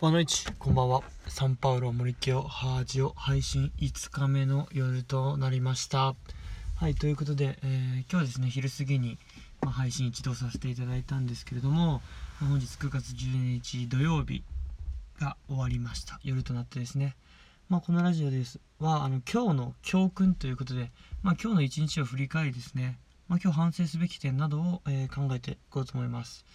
[0.00, 1.02] ボノイチこんばんは。
[1.28, 6.14] サンパウロ森清ハージオ配信5日目の夜となりました。
[6.76, 9.18] はいということで、えー、今日はですね昼過ぎに、
[9.60, 12.00] まあ、配信一度させていただいたんですけれども、
[12.40, 14.42] 本日9月12日土曜日
[15.20, 16.18] が終わりました。
[16.24, 17.14] 夜となってですね。
[17.68, 20.92] まあ、このラジオですはあの今日の教訓ということで、
[21.22, 22.98] まあ、今日の一日を振り返りですね、
[23.28, 26.46] まあ、今日反省すべき点などを、えー、考えていこうと思います。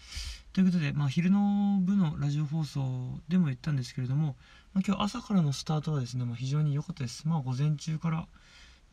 [0.56, 4.38] ということで、まあ、昼の部のラジオ放送でも言ったんですけれども、
[4.74, 7.28] まあ、今日朝からのスタートはですね、まあ、非常に良かったです。
[7.28, 8.26] まあ、午前中から、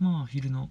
[0.00, 0.70] まあ、昼の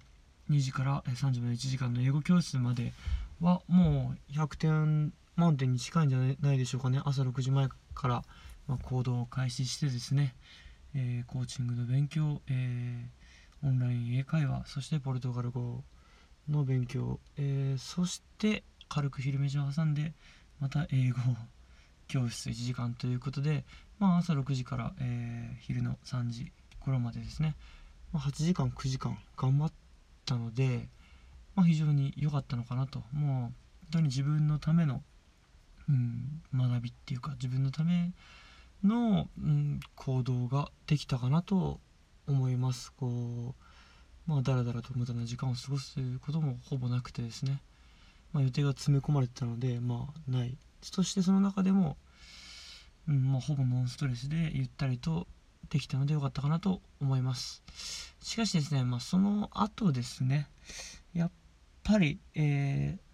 [0.50, 2.92] 2時から3時まで1時間の英語教室まで
[3.40, 7.00] はもう100点満点に近いんじゃないでしょうかね。
[7.06, 8.22] 朝6時前から、
[8.66, 10.34] ま行動を開始してですね、
[10.94, 15.84] えー、コーチングの勉強、えー、オンライン英会話、そしてポルトガル語
[16.50, 20.12] の勉強、えー、そして軽く昼飯を挟んで、
[20.62, 21.18] また英語
[22.06, 23.64] 教室1時間ということで、
[23.98, 27.56] まあ、朝6時から、えー、昼の3時頃までですね、
[28.12, 29.72] まあ、8時間9時間頑張っ
[30.24, 30.88] たので、
[31.56, 33.00] まあ、非常に良かったのかなと。
[33.12, 33.54] もう本
[33.90, 35.02] 当に自分のための、
[35.88, 38.12] うん、学びっていうか自分のため
[38.84, 41.80] の、うん、行動ができたかなと
[42.28, 42.92] 思います。
[42.92, 43.56] こ
[44.28, 47.60] うまあだらだらと無駄な時間を過ごすこともほぼなくてですね。
[48.32, 50.56] まあ、予定が詰め込まれてたのでまあない。
[50.80, 51.96] そしてその中でも、
[53.08, 55.26] うんまあ、ほぼノンストレスでゆったりと
[55.70, 57.62] できたのでよかったかなと思います。
[58.20, 60.48] しかしですね、まあ、その後ですね
[61.14, 61.30] やっ
[61.82, 63.12] ぱり、えー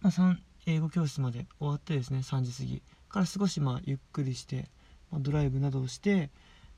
[0.00, 0.36] まあ、
[0.66, 4.68] 英語教室まで終わってですね3時過ぎから少しまあゆっくりして、
[5.10, 6.30] まあ、ドライブなどをして、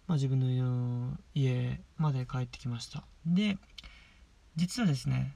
[0.06, 3.05] まあ、自分の家まで帰ってきました。
[3.27, 3.58] で
[4.56, 5.34] 実はですね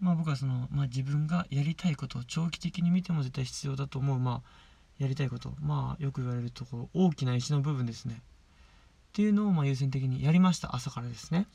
[0.00, 4.50] まあ僕はその、まあ、自分がやりたいこと長期的に見ても絶対必要だと思う、まあ、
[4.98, 5.54] やりたいこと。
[5.60, 8.14] まあよく言われるところ大きな石の部分ですね。
[8.16, 10.74] っていうのをまあ優先的にやりました。
[10.74, 11.46] 朝からですね、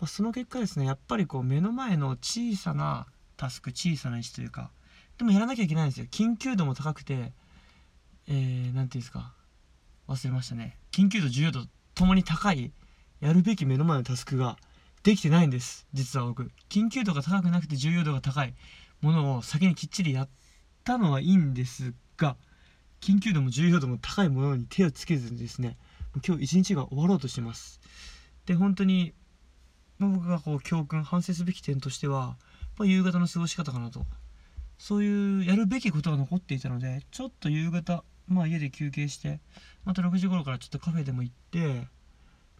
[0.00, 4.70] まあ、その結果ですねやっぱりこう目の前の小さなタスク小さな石というか
[5.18, 6.06] でもやらなきゃいけないんですよ。
[6.10, 7.32] 緊急度も高くて
[8.26, 9.32] えー、て言うんですか。
[10.08, 10.76] 忘れましたね。
[10.90, 12.72] 緊急度重要度ともに高い
[13.20, 14.56] やるべき目の前のタスクが
[15.02, 15.86] できてないんです。
[15.92, 16.50] 実は僕。
[16.68, 18.54] 緊急度が高くなくて重要度が高い
[19.00, 20.28] ものを先にきっちりやっ
[20.84, 22.36] たのはいいんですが
[23.00, 25.76] 緊急度も重要度も高いものに手をつけずにですね
[26.24, 27.80] 今日一日が終わろうとしてます。
[28.46, 29.12] で本当に
[29.98, 32.36] 僕がこう教訓反省すべき点としては
[32.80, 34.06] 夕方の過ごし方かなと。
[34.78, 39.40] そういうやるべきことが残っていたのでちょっと夕方まあ家で休憩して
[39.84, 41.86] また6時頃からちょっとカフェでも行って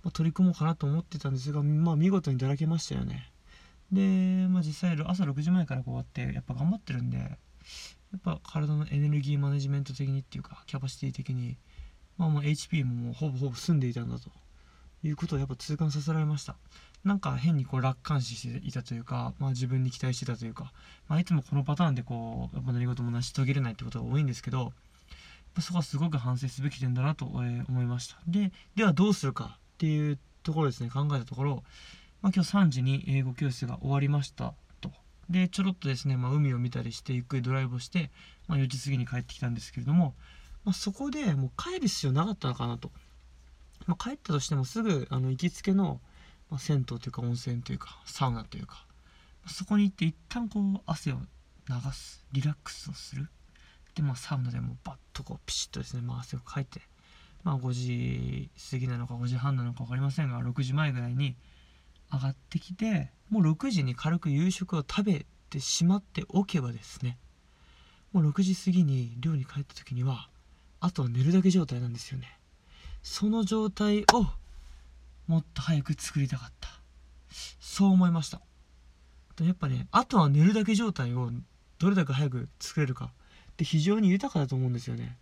[0.03, 3.31] まあ、取り組もうかなと思ってたんですが、まあ、見事にだらけましたよね。
[3.91, 7.27] で、まあ、実際朝6時前からこうやってやっぱ頑張ってるんでや
[8.17, 11.57] っぱ体のエネルギーマネジメント的にっていうかキャパシティ的に、
[12.17, 14.31] まあ、まあ HP ももうほぼほぼ済んでいたんだと。
[15.05, 16.57] いうことをやっぱ痛感させられました。
[17.05, 20.73] なんか変にこう楽観視していたというか、まあ、自分に期待してたというか、
[21.09, 24.73] まあ、いつもこのパターンでこうやっぱ何事も成し遂げれないってことが多いんですけど
[25.59, 28.19] そこはすごく反省すべき点だなと思いました。
[28.29, 29.59] でではどうするか。
[29.83, 31.65] っていうところですね考えたところ、
[32.21, 34.93] まあ、今日3時に英語教室が終わりましたと。
[35.29, 38.13] でちょろっとですね、まあ、海を見たりしてゆっくりドライブをして、
[38.47, 40.15] まあ、4時過ぎに帰ってきたんですけれども、
[40.65, 42.93] まあ、そこでもう帰る必要なかったのかなと、
[43.89, 46.01] まあ、帰ったとしてもすぐあの行きつけの、
[46.49, 48.87] まあ、銭湯というか温泉というかサウナというか
[49.49, 53.29] そこに行って一旦こう汗を流すリラックスをする。
[53.97, 56.83] でまあサウナでもバッとこうピシッとですね、まあ、汗をかいて
[57.45, 61.37] まあ5時過ぎなのか5時半なのか分かりませんが6時前ぐらいに
[62.13, 67.19] 上がってきてもう6時に軽く夕食を食べてしまっておけばですね
[68.13, 70.29] もう6時過ぎに寮に帰った時には
[70.81, 72.39] あとは寝るだけ状態なんですよね。
[73.03, 74.27] その状態を
[75.27, 76.69] もっと早く作りたかった。
[77.61, 78.41] そう思いました。
[79.41, 81.31] やっぱねあとは寝るだけ状態を
[81.79, 83.13] どれだけ早く作れるか
[83.53, 85.17] って非常に豊かだと思うんですよね。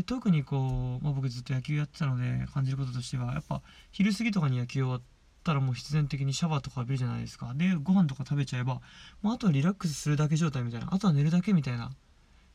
[0.00, 3.60] で特にこう、まあ、僕ずっと野球やってたので感じることとしてはやっぱ
[3.92, 5.02] 昼過ぎとかに野球終わっ
[5.44, 7.52] たらもう必然的にシャワーとか浴びるじゃないですか。
[7.54, 8.80] でご飯とか食べちゃえば
[9.20, 11.92] もうあとはリラックスするだけ状態みたいなあとは寝るだけみたいな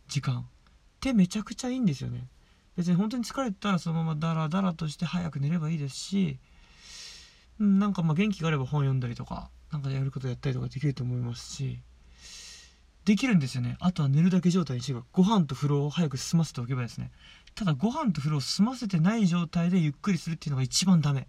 [0.07, 0.39] 時間。
[0.39, 0.45] っ
[1.01, 2.27] てめちゃくちゃいいんですよね。
[2.75, 6.39] 別に本当に疲れたらそのままダラダラとして早く寝ればいいですし、
[7.59, 11.79] うん、なんかまあ元気があれば本読んだりとかなんかやることやったりとかできると思いますし。
[13.05, 13.77] できるんですよね。
[13.79, 17.11] あとは寝るだけ状態にしてご飯と風呂を早く済ませておけばですね。
[17.53, 21.27] ただご飯と風呂を済ませてない状態でゆっくりするっていうのが一番ダメ。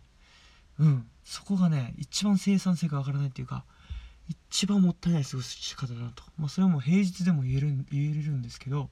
[0.80, 1.06] うん。
[1.22, 3.64] そこがね一番生産性が上がらないっていうか
[4.28, 6.22] 一番もったいない過ごし方だなと。
[6.38, 8.88] まあそれはもう平日でも言える言えるんですけど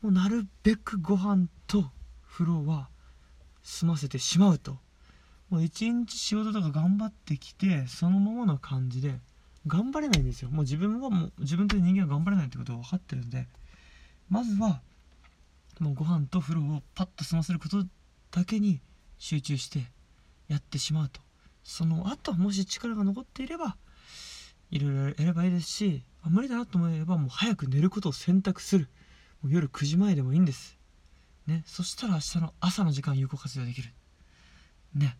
[0.00, 1.84] もうなるべくご飯と
[2.30, 2.88] 風呂は
[3.62, 4.78] 済ませてしまうと。
[5.50, 9.20] もう一日仕事とか頑張ってきてそのままの感じで
[9.66, 10.50] 頑張れないんですよ。
[10.50, 13.48] もう自分はもう自分という人間は頑張れないってことは分かってるんで。
[14.28, 14.80] まずは
[15.80, 17.84] もうご飯と風呂をパッと済ませること
[18.30, 18.80] だけに
[19.18, 19.86] 集中して
[20.48, 21.20] やってしまうと。
[21.64, 23.76] その後もし力が残っていれば
[24.70, 28.88] いろいろやればいいですしあ無理だなと思えばもう早く寝ることを選択する。
[29.42, 30.78] もう夜9時前でもいいんです。
[31.46, 31.62] ね。
[31.66, 33.90] そしたら明日の朝の時間有効活用できる。
[34.94, 35.16] ね。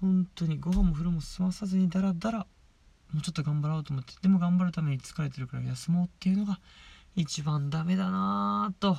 [0.00, 2.46] 本当にご飯も風呂も済まさずにダラダラ
[3.12, 6.60] もうちょっと頑張ろうと思ってでも頑張るために疲れてるから休もうっていうのが
[7.16, 8.96] 一番ダメだなぁと。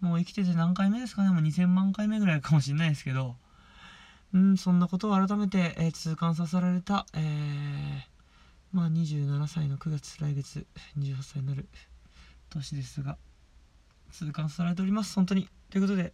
[0.00, 1.30] もう生きてて何回目ですかね。
[1.30, 3.36] もう2000万回目ぐらいかもしれないですけど。
[4.34, 8.02] うんそんなことを改めて、えー、痛感させられた、えー、
[8.72, 10.66] まあ27歳の9月来月
[10.98, 11.68] 28歳になる
[12.50, 13.16] 年ですが
[14.10, 15.14] 痛感させられております。
[15.14, 15.48] 本当に。
[15.70, 16.12] ということで、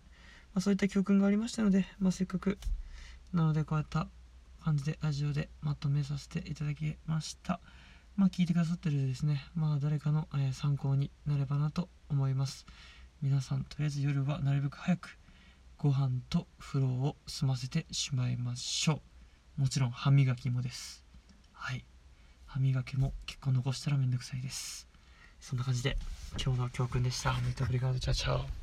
[0.55, 2.59] まあ、そういった教訓がありましたので、まあ、せっかく
[3.33, 4.07] なのでこういった
[4.61, 7.61] 感じでラジオでまとめさせていただきました。
[8.17, 12.67] まあ聞いてくださってるですねまあ誰かの、え、参考になればなと思います。
[13.23, 15.19] 皆さんとりあえず夜はなるべく早く
[15.79, 19.01] ご飯と風呂を済ませてしまいましょ
[19.59, 19.63] う。
[19.63, 21.05] もちろん歯磨きもです。
[21.53, 21.85] はい。
[22.47, 24.87] 歯磨きも結構残したらめんどくさいです。
[25.41, 25.97] そんな感じで
[26.43, 27.33] 今日の教訓でした。
[27.33, 28.60] メトブリガードチャチャオ